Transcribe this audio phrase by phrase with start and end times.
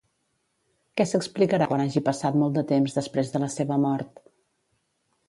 [1.01, 4.23] Què s'explicarà quan hagi passat molt de temps després de la seva mort?